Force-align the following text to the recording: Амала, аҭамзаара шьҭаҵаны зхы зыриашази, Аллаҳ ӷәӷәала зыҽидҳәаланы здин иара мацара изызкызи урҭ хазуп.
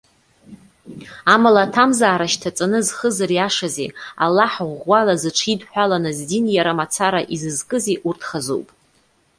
Амала, 1.33 1.59
аҭамзаара 1.65 2.31
шьҭаҵаны 2.31 2.79
зхы 2.87 3.09
зыриашази, 3.15 3.89
Аллаҳ 4.25 4.53
ӷәӷәала 4.69 5.15
зыҽидҳәаланы 5.21 6.11
здин 6.17 6.45
иара 6.57 6.77
мацара 6.79 7.21
изызкызи 7.33 8.01
урҭ 8.07 8.21
хазуп. 8.29 8.67